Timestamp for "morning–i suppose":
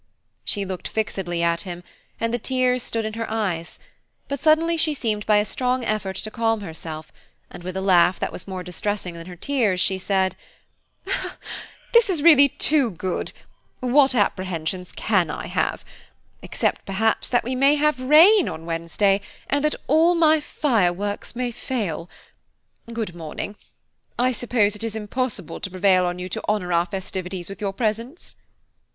23.13-24.75